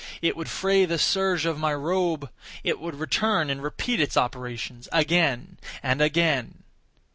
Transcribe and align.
It 0.19 0.35
would 0.35 0.49
fray 0.49 0.85
the 0.85 0.97
serge 0.97 1.45
of 1.45 1.59
my 1.59 1.75
robe—it 1.75 2.79
would 2.79 2.95
return 2.95 3.51
and 3.51 3.61
repeat 3.61 3.99
its 4.01 4.17
operations—again—and 4.17 6.01
again. 6.01 6.63